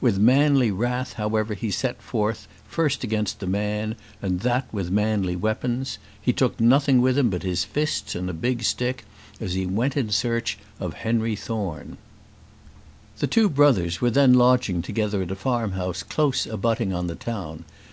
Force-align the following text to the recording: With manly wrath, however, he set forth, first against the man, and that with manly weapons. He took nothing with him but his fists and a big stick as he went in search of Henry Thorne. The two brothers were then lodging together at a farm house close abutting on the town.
With 0.00 0.18
manly 0.18 0.72
wrath, 0.72 1.12
however, 1.12 1.54
he 1.54 1.70
set 1.70 2.02
forth, 2.02 2.48
first 2.66 3.04
against 3.04 3.38
the 3.38 3.46
man, 3.46 3.94
and 4.20 4.40
that 4.40 4.66
with 4.74 4.90
manly 4.90 5.36
weapons. 5.36 5.98
He 6.20 6.32
took 6.32 6.58
nothing 6.58 7.00
with 7.00 7.16
him 7.16 7.30
but 7.30 7.44
his 7.44 7.62
fists 7.62 8.16
and 8.16 8.28
a 8.28 8.32
big 8.32 8.64
stick 8.64 9.04
as 9.40 9.54
he 9.54 9.64
went 9.64 9.96
in 9.96 10.10
search 10.10 10.58
of 10.80 10.94
Henry 10.94 11.36
Thorne. 11.36 11.98
The 13.20 13.28
two 13.28 13.48
brothers 13.48 14.00
were 14.00 14.10
then 14.10 14.34
lodging 14.34 14.82
together 14.82 15.22
at 15.22 15.30
a 15.30 15.36
farm 15.36 15.70
house 15.70 16.02
close 16.02 16.46
abutting 16.46 16.92
on 16.92 17.06
the 17.06 17.14
town. 17.14 17.64